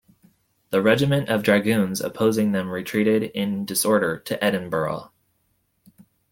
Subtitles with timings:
[0.71, 5.11] The regiment of dragoons opposing them retreated in disorder to Edinburgh.